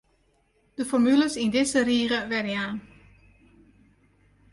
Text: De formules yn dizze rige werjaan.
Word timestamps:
De 0.77 0.85
formules 0.91 1.33
yn 1.43 1.51
dizze 1.55 1.81
rige 1.89 2.19
werjaan. 2.31 2.77